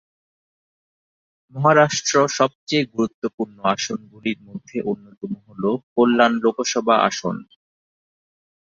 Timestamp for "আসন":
7.09-7.35